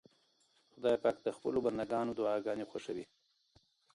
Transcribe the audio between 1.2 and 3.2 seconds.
د خپلو بندګانو دعاګانې خوښوي.